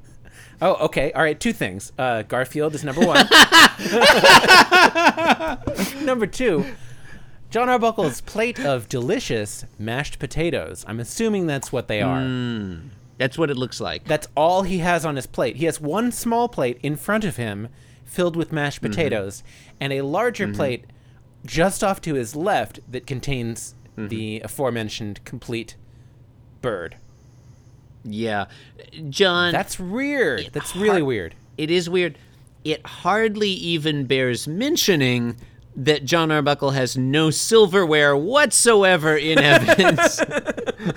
oh, 0.61 0.85
okay. 0.85 1.11
All 1.13 1.21
right. 1.21 1.39
Two 1.39 1.53
things. 1.53 1.91
Uh, 1.97 2.21
Garfield 2.23 2.75
is 2.75 2.83
number 2.83 3.05
one. 3.05 3.17
number 6.05 6.27
two. 6.27 6.65
John 7.57 7.69
Arbuckle's 7.69 8.21
plate 8.21 8.59
of 8.59 8.87
delicious 8.87 9.65
mashed 9.79 10.19
potatoes. 10.19 10.85
I'm 10.87 10.99
assuming 10.99 11.47
that's 11.47 11.71
what 11.71 11.87
they 11.87 12.03
are. 12.03 12.21
Hmm. 12.21 12.89
That's 13.17 13.35
what 13.35 13.49
it 13.49 13.57
looks 13.57 13.81
like. 13.81 14.03
That's 14.03 14.27
all 14.37 14.61
he 14.61 14.77
has 14.77 15.03
on 15.03 15.15
his 15.15 15.25
plate. 15.25 15.55
He 15.55 15.65
has 15.65 15.81
one 15.81 16.11
small 16.11 16.49
plate 16.49 16.77
in 16.83 16.95
front 16.95 17.23
of 17.23 17.37
him 17.37 17.69
filled 18.05 18.35
with 18.35 18.51
mashed 18.51 18.83
mm-hmm. 18.83 18.91
potatoes 18.91 19.41
and 19.79 19.91
a 19.91 20.03
larger 20.03 20.45
mm-hmm. 20.45 20.55
plate 20.55 20.85
just 21.47 21.83
off 21.83 21.99
to 22.01 22.13
his 22.13 22.35
left 22.35 22.79
that 22.91 23.07
contains 23.07 23.73
mm-hmm. 23.93 24.09
the 24.09 24.39
aforementioned 24.41 25.25
complete 25.25 25.77
bird. 26.61 26.97
yeah, 28.03 28.45
John. 29.09 29.51
That's 29.51 29.79
weird. 29.79 30.51
That's 30.53 30.75
really 30.75 31.01
weird. 31.01 31.33
it 31.57 31.71
is 31.71 31.89
weird. 31.89 32.19
It 32.63 32.85
hardly 32.85 33.49
even 33.49 34.05
bears 34.05 34.47
mentioning 34.47 35.37
that 35.77 36.05
John 36.05 36.31
Arbuckle 36.31 36.71
has 36.71 36.97
no 36.97 37.29
silverware 37.29 38.17
whatsoever 38.17 39.15
in 39.15 39.37
evidence. 39.37 40.19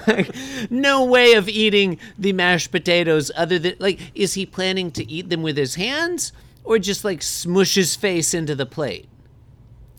Like, 0.06 0.34
no 0.70 1.04
way 1.04 1.34
of 1.34 1.48
eating 1.50 1.98
the 2.18 2.32
mashed 2.32 2.70
potatoes 2.70 3.30
other 3.36 3.58
than 3.58 3.76
like 3.78 4.00
is 4.14 4.34
he 4.34 4.46
planning 4.46 4.90
to 4.92 5.08
eat 5.08 5.28
them 5.28 5.42
with 5.42 5.58
his 5.58 5.74
hands 5.74 6.32
or 6.64 6.78
just 6.78 7.04
like 7.04 7.22
smush 7.22 7.74
his 7.74 7.94
face 7.94 8.32
into 8.32 8.54
the 8.54 8.66
plate? 8.66 9.06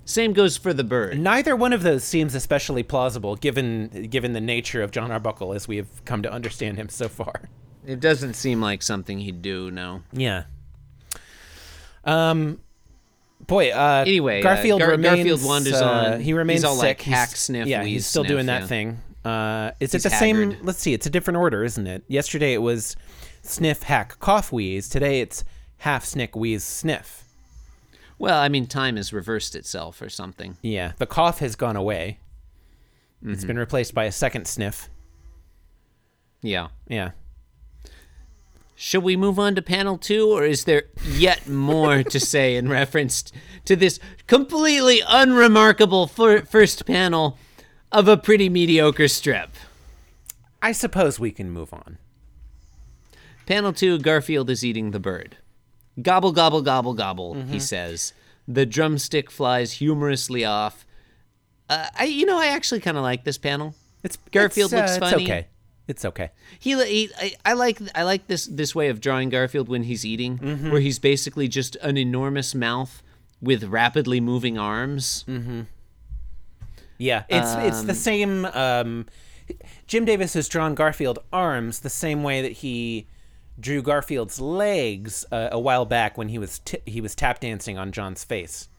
Same 0.03 0.33
goes 0.33 0.57
for 0.57 0.73
the 0.73 0.83
bird. 0.83 1.19
Neither 1.19 1.55
one 1.55 1.73
of 1.73 1.83
those 1.83 2.03
seems 2.03 2.33
especially 2.33 2.81
plausible, 2.81 3.35
given 3.35 4.07
given 4.09 4.33
the 4.33 4.41
nature 4.41 4.81
of 4.81 4.89
John 4.89 5.11
Arbuckle 5.11 5.53
as 5.53 5.67
we 5.67 5.77
have 5.77 6.03
come 6.05 6.23
to 6.23 6.31
understand 6.31 6.77
him 6.77 6.89
so 6.89 7.07
far. 7.07 7.50
It 7.85 8.00
doesn't 8.00 8.33
seem 8.33 8.61
like 8.61 8.81
something 8.81 9.19
he'd 9.19 9.43
do, 9.43 9.69
no. 9.69 10.01
Yeah. 10.11 10.43
Um, 12.03 12.59
boy. 13.48 13.71
Uh, 13.71 14.03
Anyway, 14.07 14.39
uh, 14.39 14.43
Garfield 14.43 14.79
Gar- 14.81 14.89
remains. 14.91 15.15
Garfield 15.15 15.43
wanders 15.45 15.74
uh, 15.81 15.86
on. 16.13 16.19
He 16.21 16.33
remains 16.33 16.60
He's 16.62 16.63
all, 16.65 16.75
like, 16.75 17.00
sick. 17.00 17.01
He's- 17.01 17.17
hack, 17.17 17.29
sniff, 17.36 17.67
Yeah, 17.67 17.83
he's 17.83 18.05
still 18.05 18.24
sniff, 18.24 18.29
doing 18.36 18.45
that 18.48 18.62
yeah. 18.62 18.67
thing. 18.67 19.00
Uh, 19.24 19.71
is 19.79 19.91
He's 19.91 20.05
it 20.05 20.10
the 20.10 20.15
same? 20.15 20.57
Let's 20.63 20.79
see. 20.79 20.93
It's 20.93 21.05
a 21.05 21.10
different 21.10 21.38
order, 21.38 21.63
isn't 21.63 21.86
it? 21.86 22.03
Yesterday 22.07 22.53
it 22.53 22.62
was 22.62 22.95
sniff, 23.43 23.83
hack, 23.83 24.19
cough, 24.19 24.51
wheeze. 24.51 24.89
Today 24.89 25.21
it's 25.21 25.43
half 25.79 26.05
snick, 26.05 26.36
wheeze, 26.36 26.63
sniff. 26.63 27.24
Well, 28.17 28.39
I 28.39 28.50
mean, 28.50 28.67
time 28.67 28.98
has 28.98 29.13
reversed 29.13 29.55
itself 29.55 30.01
or 30.01 30.10
something. 30.10 30.57
Yeah, 30.62 30.93
the 30.98 31.05
cough 31.07 31.39
has 31.39 31.55
gone 31.55 31.75
away. 31.75 32.19
Mm-hmm. 33.24 33.33
It's 33.33 33.45
been 33.45 33.57
replaced 33.60 33.93
by 33.93 34.05
a 34.05 34.12
second 34.12 34.48
sniff. 34.48 34.89
Yeah. 36.41 36.69
Yeah. 36.88 37.12
Should 38.83 39.03
we 39.03 39.15
move 39.15 39.38
on 39.38 39.53
to 39.53 39.61
panel 39.61 39.95
two, 40.00 40.31
or 40.31 40.43
is 40.43 40.63
there 40.63 40.85
yet 41.07 41.47
more 41.47 42.01
to 42.01 42.19
say 42.33 42.55
in 42.55 42.67
reference 42.67 43.31
to 43.65 43.75
this 43.75 44.00
completely 44.25 45.03
unremarkable 45.07 46.07
fir- 46.07 46.41
first 46.41 46.88
panel 46.88 47.38
of 47.91 48.07
a 48.07 48.17
pretty 48.17 48.50
mediocre 48.50 49.07
strip? 49.07 49.51
I 50.63 50.71
suppose 50.71 51.19
we 51.19 51.29
can 51.29 51.51
move 51.51 51.71
on. 51.71 52.00
Panel 53.45 53.71
two 53.71 54.00
Garfield 54.00 54.50
is 54.50 54.65
eating 54.65 54.89
the 54.89 55.00
bird. 55.00 55.38
Gobble, 56.01 56.31
gobble, 56.31 56.63
gobble, 56.63 56.95
gobble, 56.95 57.35
Mm-hmm. 57.35 57.51
he 57.53 57.59
says. 57.59 58.13
The 58.47 58.65
drumstick 58.65 59.29
flies 59.29 59.73
humorously 59.73 60.43
off. 60.43 60.88
Uh, 61.69 61.85
I, 62.00 62.05
you 62.05 62.25
know, 62.25 62.39
I 62.39 62.47
actually 62.47 62.79
kind 62.79 62.97
of 62.97 63.03
like 63.03 63.25
this 63.25 63.38
panel. 63.38 63.75
It's 64.03 64.17
Garfield 64.31 64.73
it's, 64.73 64.81
uh, 64.81 64.85
looks 64.85 64.97
funny. 64.97 65.23
It's 65.25 65.31
okay. 65.31 65.47
It's 65.91 66.05
okay. 66.05 66.31
He, 66.60 66.71
he 66.86 67.10
I, 67.19 67.33
I 67.45 67.53
like 67.53 67.79
I 67.93 68.03
like 68.03 68.27
this 68.27 68.45
this 68.45 68.74
way 68.74 68.88
of 68.89 69.01
drawing 69.01 69.29
Garfield 69.29 69.67
when 69.69 69.83
he's 69.83 70.05
eating, 70.05 70.38
Mm-hmm. 70.39 70.71
where 70.71 70.79
he's 70.81 71.00
basically 71.00 71.48
just 71.48 71.75
an 71.77 71.98
enormous 71.98 72.55
mouth 72.55 73.03
with 73.41 73.65
rapidly 73.65 74.19
moving 74.21 74.57
arms. 74.57 75.25
Mm. 75.27 75.65
Yeah, 76.98 77.24
it's 77.29 77.53
it's 77.55 77.83
the 77.83 77.91
Um, 77.91 77.95
same. 77.95 78.45
Um, 78.45 79.05
Jim 79.88 80.05
Davis 80.05 80.33
has 80.36 80.48
drawn 80.48 80.75
Garfield 80.75 81.19
arms 81.33 81.79
the 81.79 81.89
same 81.89 82.24
way 82.24 82.41
that 82.41 82.53
he 82.63 83.07
drew 83.60 83.81
Garfield's 83.81 84.39
legs 84.39 85.25
uh, 85.31 85.50
a 85.51 85.60
while 85.60 85.86
back 85.86 86.17
when 86.17 86.29
he 86.29 86.38
was 86.38 86.60
t- 86.60 86.77
he 86.86 87.01
was 87.01 87.15
tap 87.15 87.39
dancing 87.41 87.77
on 87.77 87.91
John's 87.91 88.24
face. 88.24 88.69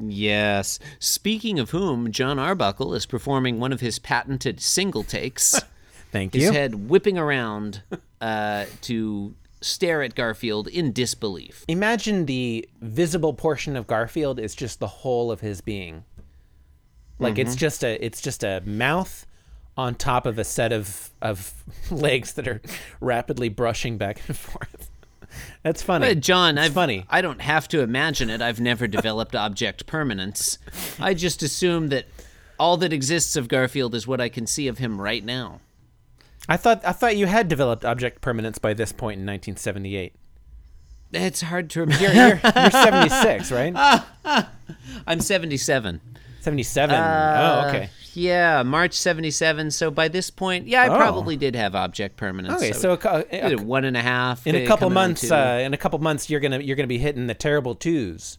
Yes. 0.00 0.78
Speaking 1.00 1.58
of 1.58 1.70
whom, 1.70 2.10
John 2.12 2.38
Arbuckle 2.38 2.94
is 2.94 3.04
performing 3.04 3.58
one 3.60 3.72
of 3.72 3.80
his 3.80 3.98
patented 3.98 4.60
single 4.60 5.02
takes. 5.04 5.60
Thank 6.12 6.34
his 6.34 6.44
you. 6.44 6.52
head 6.52 6.88
whipping 6.88 7.18
around 7.18 7.82
uh, 8.20 8.64
to 8.82 9.34
stare 9.60 10.02
at 10.02 10.14
Garfield 10.14 10.68
in 10.68 10.92
disbelief. 10.92 11.64
Imagine 11.68 12.26
the 12.26 12.68
visible 12.80 13.34
portion 13.34 13.76
of 13.76 13.86
Garfield 13.86 14.38
is 14.38 14.54
just 14.54 14.78
the 14.80 14.86
whole 14.86 15.30
of 15.30 15.40
his 15.40 15.60
being. 15.60 16.04
Like 17.18 17.38
it's 17.38 17.50
Mm-hmm. 17.50 17.58
just 17.58 17.84
a 17.84 18.04
it's 18.04 18.20
just 18.20 18.44
a 18.44 18.62
mouth 18.64 19.26
on 19.76 19.94
top 19.96 20.24
of 20.26 20.38
a 20.38 20.44
set 20.44 20.72
of 20.72 21.10
of 21.20 21.52
legs 21.90 22.34
that 22.34 22.46
are 22.46 22.62
rapidly 23.00 23.48
brushing 23.48 23.98
back 23.98 24.20
and 24.28 24.36
forth. 24.36 24.90
That's 25.62 25.82
funny. 25.82 26.06
But 26.06 26.20
John, 26.20 26.56
It's 26.56 26.66
I've, 26.68 26.72
funny. 26.72 27.04
I 27.10 27.20
don't 27.20 27.40
have 27.42 27.68
to 27.68 27.80
imagine 27.80 28.30
it. 28.30 28.40
I've 28.40 28.60
never 28.60 28.86
developed 28.86 29.34
object 29.34 29.84
permanence. 29.86 30.58
I 30.98 31.12
just 31.12 31.42
assume 31.42 31.88
that 31.88 32.06
all 32.58 32.76
that 32.78 32.92
exists 32.92 33.36
of 33.36 33.46
Garfield 33.48 33.94
is 33.94 34.06
what 34.06 34.20
I 34.20 34.28
can 34.30 34.46
see 34.46 34.68
of 34.68 34.78
him 34.78 35.00
right 35.00 35.22
now. 35.24 35.60
I 36.48 36.56
thought 36.56 36.82
I 36.84 36.92
thought 36.92 37.16
you 37.16 37.26
had 37.26 37.48
developed 37.48 37.84
object 37.84 38.20
permanence 38.22 38.58
by 38.58 38.72
this 38.74 38.90
point 38.92 39.18
in 39.20 39.26
1978. 39.26 40.14
It's 41.12 41.40
hard 41.42 41.70
to 41.70 41.80
remember. 41.80 42.02
You're, 42.04 42.12
you're, 42.12 42.40
you're 42.44 42.70
76, 42.70 43.50
right? 43.52 43.74
I'm 45.06 45.20
77. 45.20 46.00
77. 46.40 46.94
oh, 46.94 46.98
Uh, 47.02 47.64
okay. 47.68 47.90
Yeah, 48.14 48.62
March 48.62 48.94
77. 48.94 49.70
So 49.70 49.90
by 49.90 50.08
this 50.08 50.28
point, 50.30 50.66
yeah, 50.66 50.82
I 50.82 50.88
Oh. 50.88 50.96
probably 50.96 51.36
did 51.36 51.54
have 51.54 51.74
object 51.74 52.16
permanence. 52.16 52.56
Okay, 52.56 52.72
so 52.72 52.92
a 52.92 52.96
cou- 52.96 53.24
a- 53.30 53.44
I 53.44 53.48
did 53.50 53.60
one 53.60 53.84
and 53.84 53.96
a 53.96 54.02
half. 54.02 54.46
in 54.46 54.54
a 54.56 54.64
uh, 54.64 54.66
couple 54.66 54.90
months, 54.90 55.30
uh, 55.30 55.60
in 55.64 55.72
a 55.72 55.76
couple 55.76 55.98
months, 55.98 56.28
you're 56.28 56.40
gonna 56.40 56.58
you're 56.60 56.76
gonna 56.76 56.86
be 56.88 56.98
hitting 56.98 57.26
the 57.26 57.34
terrible 57.34 57.74
twos. 57.74 58.38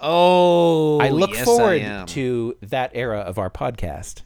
oh, 0.00 0.98
I 1.00 1.08
look 1.10 1.32
yes, 1.34 1.44
forward 1.44 1.80
am. 1.82 2.06
to 2.08 2.56
that 2.62 2.92
era 2.94 3.18
of 3.20 3.38
our 3.38 3.50
podcast. 3.50 4.22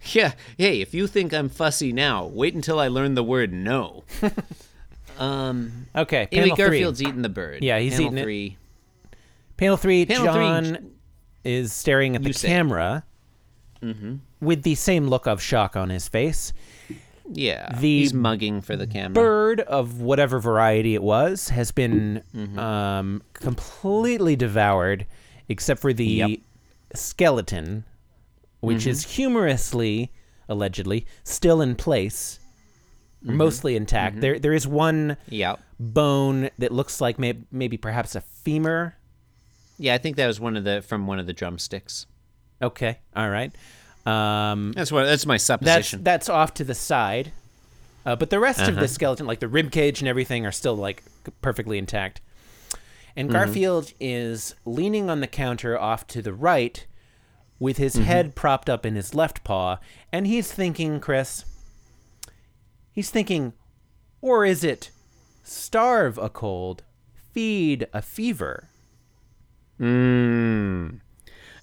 Yeah. 0.12 0.32
Hey, 0.56 0.80
if 0.80 0.94
you 0.94 1.06
think 1.06 1.34
I'm 1.34 1.48
fussy 1.48 1.92
now, 1.92 2.24
wait 2.26 2.54
until 2.54 2.78
I 2.78 2.88
learn 2.88 3.14
the 3.14 3.24
word 3.24 3.52
no. 3.52 4.04
um. 5.18 5.86
Okay, 5.94 6.28
Anyway, 6.30 6.50
panel 6.50 6.56
three. 6.56 6.64
Garfield's 6.80 7.02
eating 7.02 7.22
the 7.22 7.28
bird. 7.28 7.62
Yeah, 7.64 7.78
he's 7.78 7.94
Panel 7.96 8.06
eating 8.18 8.18
it. 8.18 8.56
Panel 9.56 9.76
three. 9.76 10.06
Panel 10.06 10.22
three, 10.32 10.34
John 10.36 10.90
is 11.44 11.72
staring 11.72 12.14
at 12.14 12.22
the 12.22 12.28
You 12.28 12.32
say. 12.32 12.48
camera 12.48 13.04
with 14.40 14.62
the 14.62 14.74
same 14.74 15.08
look 15.08 15.26
of 15.26 15.40
shock 15.42 15.76
on 15.76 15.88
his 15.90 16.08
face. 16.08 16.52
Yeah, 17.30 17.72
The 17.78 18.00
he's 18.00 18.14
mugging 18.14 18.60
for 18.62 18.76
the 18.76 18.86
camera. 18.86 19.12
bird 19.14 19.60
of 19.60 20.00
whatever 20.00 20.38
variety 20.40 20.94
it 20.94 21.02
was 21.02 21.48
has 21.50 21.70
been 21.72 22.22
Mm-hmm. 22.34 22.58
um, 22.58 23.22
completely 23.34 24.34
devoured, 24.36 25.06
except 25.48 25.80
for 25.80 25.92
the 25.92 26.04
Yep. 26.06 26.30
skeleton, 26.94 27.84
which 28.60 28.78
Mm-hmm. 28.80 28.90
is 28.90 29.04
humorously, 29.16 30.12
allegedly, 30.48 31.06
still 31.24 31.60
in 31.60 31.74
place, 31.76 32.38
Mm-hmm. 33.24 33.36
mostly 33.36 33.74
intact. 33.74 34.20
There, 34.20 34.38
there 34.38 34.52
is 34.52 34.64
one 34.66 35.16
Yeah, 35.28 35.56
bone 35.80 36.50
that 36.58 36.70
looks 36.72 37.00
like 37.00 37.18
may- 37.18 37.40
maybe 37.50 37.76
perhaps 37.76 38.14
a 38.14 38.20
femur. 38.20 38.94
yeah. 39.76 39.92
I 39.94 39.98
think 39.98 40.14
that 40.16 40.28
was 40.28 40.38
one 40.38 40.56
of 40.56 40.62
the 40.62 40.82
from 40.82 41.08
one 41.08 41.18
of 41.18 41.26
the 41.26 41.32
drumsticks. 41.32 42.06
Okay, 42.62 42.98
all 43.16 43.28
right. 43.28 43.50
Um, 44.06 44.72
That's 44.72 44.92
what. 44.92 45.04
That's 45.04 45.26
my 45.26 45.36
supposition. 45.36 46.04
that's 46.04 46.28
off 46.28 46.54
to 46.54 46.64
the 46.64 46.74
side, 46.76 47.32
uh, 48.06 48.14
but 48.16 48.30
the 48.30 48.38
rest 48.38 48.60
of 48.60 48.68
Uh-huh. 48.68 48.80
the 48.82 48.88
skeleton, 48.88 49.26
like 49.26 49.40
the 49.40 49.48
rib 49.48 49.72
cage 49.72 50.00
and 50.00 50.08
everything, 50.08 50.46
are 50.46 50.52
still 50.52 50.76
like 50.76 51.02
perfectly 51.42 51.76
intact. 51.76 52.20
Mm-hmm. 52.20 52.78
And 53.16 53.30
Garfield 53.30 53.92
is 53.98 54.54
leaning 54.64 55.10
on 55.10 55.18
the 55.20 55.26
counter 55.26 55.76
off 55.78 56.06
to 56.08 56.22
the 56.22 56.32
right, 56.32 56.86
with 57.60 57.76
his 57.76 57.94
Mm-hmm. 57.94 58.04
head 58.04 58.34
propped 58.34 58.68
up 58.70 58.86
in 58.86 58.94
his 58.94 59.14
left 59.14 59.42
paw, 59.44 59.78
and 60.12 60.26
he's 60.26 60.52
thinking, 60.52 61.00
Chris. 61.00 61.44
He's 62.92 63.10
thinking, 63.10 63.52
or 64.20 64.44
is 64.44 64.64
it 64.64 64.90
starve 65.44 66.18
a 66.18 66.28
cold, 66.28 66.82
feed 67.32 67.86
a 67.92 68.02
fever? 68.02 68.68
Mm. 69.80 71.00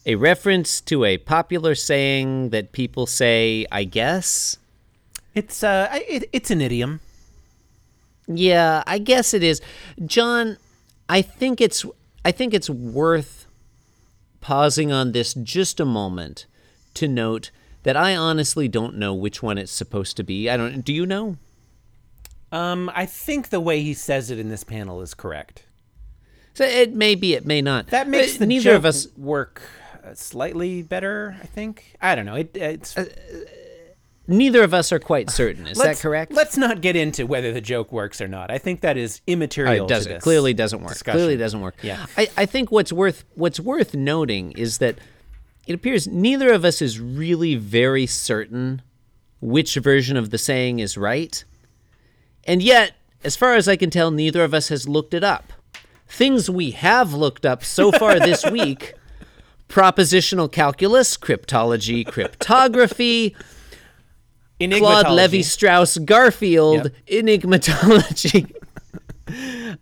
A 0.05 0.15
reference 0.15 0.79
to 0.81 1.03
a 1.03 1.17
popular 1.17 1.75
saying 1.75 2.49
that 2.51 2.71
people 2.71 3.05
say, 3.05 3.65
I 3.71 3.83
guess. 3.83 4.57
It's 5.33 5.63
uh, 5.63 5.89
it, 5.91 6.29
it's 6.31 6.51
an 6.51 6.61
idiom. 6.61 7.01
Yeah, 8.27 8.83
I 8.87 8.99
guess 8.99 9.33
it 9.33 9.43
is. 9.43 9.61
John, 10.05 10.57
I 11.09 11.21
think 11.21 11.59
it's 11.59 11.85
I 12.23 12.31
think 12.31 12.53
it's 12.53 12.69
worth 12.69 13.44
pausing 14.45 14.91
on 14.91 15.11
this 15.11 15.33
just 15.33 15.79
a 15.79 15.85
moment 15.85 16.45
to 16.93 17.07
note 17.07 17.49
that 17.81 17.97
I 17.97 18.15
honestly 18.15 18.67
don't 18.67 18.95
know 18.95 19.11
which 19.11 19.41
one 19.41 19.57
it's 19.57 19.71
supposed 19.71 20.15
to 20.17 20.23
be. 20.23 20.51
I 20.51 20.55
don't 20.55 20.85
do 20.85 20.93
you 20.93 21.07
know? 21.07 21.37
Um, 22.51 22.91
I 22.93 23.07
think 23.07 23.49
the 23.49 23.59
way 23.59 23.81
he 23.81 23.95
says 23.95 24.29
it 24.29 24.37
in 24.37 24.49
this 24.49 24.63
panel 24.63 25.01
is 25.01 25.15
correct. 25.15 25.63
So 26.53 26.63
it 26.63 26.93
may 26.93 27.15
be, 27.15 27.33
it 27.33 27.43
may 27.43 27.59
not. 27.59 27.87
That 27.87 28.07
makes 28.07 28.35
Uh, 28.35 28.39
the 28.39 28.45
neither 28.45 28.75
of 28.75 28.85
us 28.85 29.07
work 29.17 29.63
uh, 30.03 30.13
slightly 30.13 30.83
better. 30.83 31.35
I 31.41 31.47
think. 31.47 31.97
I 31.99 32.13
don't 32.13 32.27
know. 32.27 32.35
It, 32.35 32.55
it's 32.55 32.95
neither 34.27 34.63
of 34.63 34.73
us 34.73 34.91
are 34.91 34.99
quite 34.99 35.29
certain. 35.29 35.67
Is 35.67 35.77
that 35.77 35.97
correct? 35.99 36.31
Let's 36.31 36.57
not 36.57 36.81
get 36.81 36.95
into 36.95 37.25
whether 37.25 37.51
the 37.51 37.61
joke 37.61 37.91
works 37.91 38.19
or 38.21 38.27
not. 38.27 38.49
I 38.51 38.57
think 38.57 38.81
that 38.81 38.97
is 38.97 39.21
Oh, 39.27 39.31
immaterial. 39.31 39.85
it 39.85 39.89
doesn't. 39.89 40.09
to 40.09 40.15
this 40.17 40.23
Clearly 40.23 40.53
doesn't 40.53 40.81
work. 40.81 40.93
discussion. 40.93 41.17
Clearly 41.17 41.37
doesn't 41.37 41.61
work. 41.61 41.75
Yeah. 41.81 42.05
I, 42.17 42.27
I 42.37 42.45
think 42.45 42.71
what's 42.71 42.91
worth 42.93 43.23
what's 43.35 43.59
worth 43.59 43.93
noting 43.93 44.51
is 44.53 44.77
that 44.79 44.97
it 45.67 45.73
appears 45.73 46.07
neither 46.07 46.51
of 46.53 46.63
us 46.65 46.81
is 46.81 46.99
really 46.99 47.55
very 47.55 48.05
certain 48.05 48.81
which 49.41 49.75
version 49.75 50.15
of 50.17 50.29
the 50.29 50.37
saying 50.37 50.79
is 50.79 50.97
right. 50.97 51.43
And 52.45 52.61
yet, 52.61 52.93
as 53.23 53.35
far 53.35 53.55
as 53.55 53.67
I 53.67 53.75
can 53.75 53.89
tell, 53.89 54.11
neither 54.11 54.43
of 54.43 54.53
us 54.53 54.69
has 54.69 54.87
looked 54.87 55.13
it 55.15 55.23
up. 55.23 55.51
Things 56.07 56.49
we 56.49 56.71
have 56.71 57.13
looked 57.13 57.45
up 57.45 57.63
so 57.63 57.91
far 57.91 58.19
this 58.19 58.45
week 58.51 58.93
propositional 59.67 60.51
calculus, 60.51 61.17
cryptology, 61.17 62.05
cryptography, 62.05 63.35
Claude 64.59 65.09
Levi 65.11 65.41
Strauss 65.41 65.97
Garfield 65.97 66.91
Yep. 67.07 67.25
enigmatology. 67.25 68.51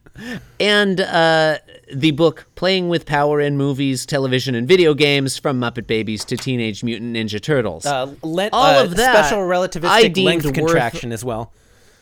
and 0.60 1.00
uh, 1.01 1.58
the 1.94 2.12
book 2.12 2.48
Playing 2.56 2.89
with 2.89 3.06
Power 3.06 3.39
in 3.42 3.58
Movies, 3.58 4.06
Television, 4.06 4.56
and 4.56 4.68
Video 4.68 4.94
Games 4.94 5.38
from 5.38 5.60
Muppet 5.60 5.86
Babies 5.88 6.24
to 6.25 6.38
Teenage 6.38 6.84
Mutant 6.84 7.15
Ninja 7.15 7.42
Turtles. 7.42 7.86
Uh, 7.86 8.13
le- 8.24 8.50
All 8.53 8.80
uh, 8.80 8.84
of 8.84 8.96
that 8.96 9.25
special 9.25 9.39
I 9.39 9.42
relativistic 9.42 10.13
deemed 10.13 10.25
length 10.25 10.46
worth- 10.46 10.53
contraction 10.56 11.12
as 11.12 11.24
well. 11.25 11.51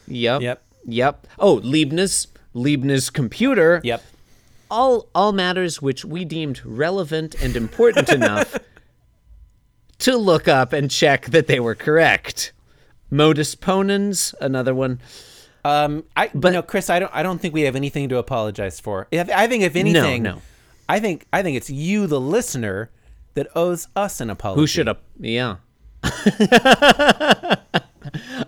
yep. 0.07 0.41
Yep. 0.41 0.61
Yep. 0.85 1.27
Oh, 1.39 1.55
Leibniz, 1.63 2.27
Leibniz 2.53 3.09
computer. 3.09 3.81
Yep. 3.83 4.03
All 4.71 5.07
all 5.13 5.31
matters 5.33 5.81
which 5.81 6.05
we 6.05 6.23
deemed 6.25 6.61
relevant 6.65 7.35
and 7.41 7.55
important 7.57 8.09
enough 8.09 8.57
to 9.99 10.15
look 10.17 10.47
up 10.47 10.71
and 10.73 10.89
check 10.89 11.25
that 11.27 11.47
they 11.47 11.59
were 11.59 11.75
correct. 11.75 12.53
Modus 13.11 13.55
ponens, 13.55 14.33
another 14.41 14.73
one. 14.73 15.01
Um, 15.63 16.05
I 16.15 16.31
but 16.33 16.53
no, 16.53 16.61
Chris, 16.63 16.89
I 16.89 16.99
don't. 16.99 17.11
I 17.13 17.21
don't 17.21 17.39
think 17.39 17.53
we 17.53 17.61
have 17.61 17.75
anything 17.75 18.09
to 18.09 18.17
apologize 18.17 18.79
for. 18.79 19.07
If, 19.11 19.29
I 19.29 19.47
think 19.47 19.63
if 19.63 19.75
anything, 19.75 20.23
no. 20.23 20.35
no. 20.35 20.41
I 20.89 20.99
think 20.99 21.27
I 21.31 21.43
think 21.43 21.57
it's 21.57 21.69
you, 21.69 22.07
the 22.07 22.19
listener, 22.19 22.89
that 23.35 23.47
owes 23.55 23.87
us 23.95 24.21
an 24.21 24.29
apology. 24.29 24.61
Who 24.61 24.67
should 24.67 24.87
have? 24.87 24.97
Yeah. 25.19 25.57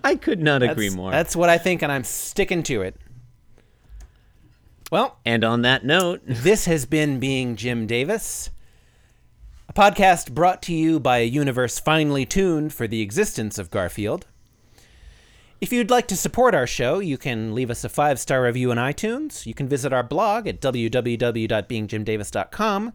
I 0.04 0.16
could 0.20 0.42
not 0.42 0.64
agree 0.64 0.90
more. 0.90 1.12
That's 1.12 1.36
what 1.36 1.50
I 1.50 1.58
think, 1.58 1.84
and 1.84 1.92
I'm 1.92 2.04
sticking 2.04 2.64
to 2.64 2.82
it. 2.82 2.96
Well, 4.92 5.18
and 5.26 5.44
on 5.44 5.62
that 5.64 5.86
note, 5.86 6.22
this 6.26 6.66
has 6.66 6.86
been 6.86 7.20
being 7.20 7.56
Jim 7.56 7.88
Davis, 7.88 8.50
a 9.70 9.74
podcast 9.74 10.34
brought 10.34 10.62
to 10.64 10.74
you 10.74 11.00
by 11.00 11.20
a 11.20 11.26
universe 11.26 11.80
finely 11.80 12.26
tuned 12.26 12.74
for 12.74 12.88
the 12.88 13.02
existence 13.02 13.58
of 13.58 13.72
Garfield. 13.72 14.28
If 15.64 15.72
you'd 15.72 15.90
like 15.90 16.08
to 16.10 16.18
support 16.18 16.54
our 16.54 16.68
show, 16.68 17.00
you 17.00 17.18
can 17.18 17.56
leave 17.56 17.72
us 17.72 17.86
a 17.86 17.90
five 17.90 18.20
star 18.20 18.44
review 18.44 18.72
on 18.72 18.78
iTunes. 18.78 19.46
You 19.46 19.54
can 19.54 19.70
visit 19.70 19.94
our 19.94 20.04
blog 20.04 20.46
at 20.46 20.60
www.beingjimdavis.com, 20.60 22.94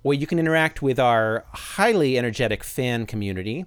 where 0.00 0.16
you 0.16 0.26
can 0.26 0.38
interact 0.38 0.80
with 0.80 0.98
our 0.98 1.44
highly 1.52 2.16
energetic 2.16 2.64
fan 2.64 3.04
community. 3.04 3.66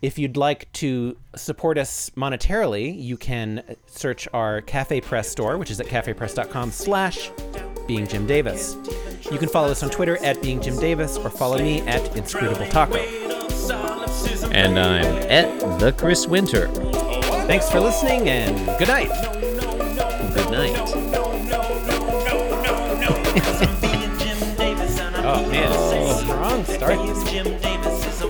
If 0.00 0.18
you'd 0.18 0.38
like 0.38 0.72
to 0.72 1.18
support 1.34 1.76
us 1.76 2.08
monetarily, 2.16 2.98
you 2.98 3.18
can 3.18 3.76
search 3.84 4.26
our 4.32 4.62
Cafe 4.62 5.02
Press 5.02 5.28
store, 5.28 5.58
which 5.58 5.70
is 5.70 5.78
at 5.80 5.88
cafepress.com 5.88 6.70
slash 6.70 7.30
being 7.86 8.06
Jim 8.06 8.26
Davis. 8.26 8.76
You 9.30 9.38
can 9.38 9.48
follow 9.48 9.70
us 9.70 9.82
on 9.82 9.90
Twitter 9.90 10.16
at 10.18 10.40
being 10.42 10.60
Jim 10.60 10.78
Davis 10.78 11.16
or 11.16 11.30
follow 11.30 11.58
me 11.58 11.80
at 11.82 12.16
Inscrutable 12.16 12.66
Taco. 12.66 12.96
and 14.50 14.78
I'm 14.78 15.04
at 15.30 15.78
the 15.80 15.92
Chris 15.92 16.26
Winter. 16.26 16.68
Thanks 17.46 17.70
for 17.70 17.80
listening 17.80 18.28
and 18.28 18.56
good 18.78 18.88
night. 18.88 19.10
Good 20.34 20.50
night. 20.50 21.02
Oh 25.28 25.44
man, 25.50 25.68
oh. 25.72 26.20
strong 26.22 26.64
start. 26.64 27.26
Jim 27.28 27.46
Davis 27.60 28.06
is 28.06 28.22